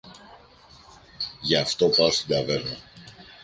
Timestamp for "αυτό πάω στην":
1.55-2.27